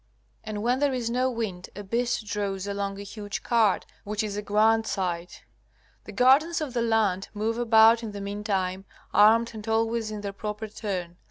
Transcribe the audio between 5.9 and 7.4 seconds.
The guardians of the land